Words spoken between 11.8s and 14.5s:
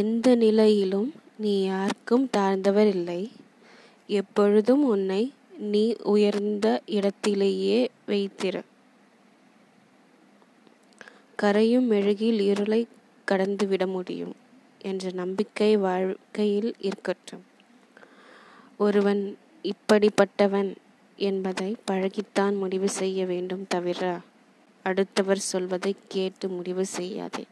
மெழுகில் இருளை கடந்துவிட முடியும்